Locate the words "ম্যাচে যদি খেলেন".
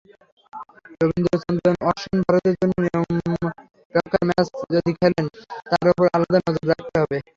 4.27-5.25